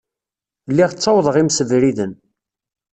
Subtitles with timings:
[0.69, 2.13] Lliɣ ttawḍeɣ imsebriden.